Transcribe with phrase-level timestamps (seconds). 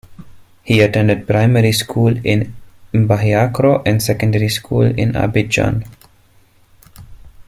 [0.63, 2.55] He attended primary school in
[2.91, 5.85] M'Bahiakro and secondary school in Abidjan.